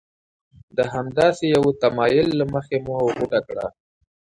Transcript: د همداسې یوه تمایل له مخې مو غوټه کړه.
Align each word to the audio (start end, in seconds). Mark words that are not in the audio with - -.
د 0.77 0.79
همداسې 0.93 1.45
یوه 1.55 1.71
تمایل 1.83 2.27
له 2.39 2.45
مخې 2.53 2.77
مو 2.85 2.95
غوټه 3.15 3.39
کړه. 3.47 3.65